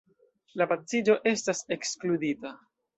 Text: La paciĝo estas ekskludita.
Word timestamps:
La 0.61 0.67
paciĝo 0.71 1.19
estas 1.35 1.65
ekskludita. 1.79 2.59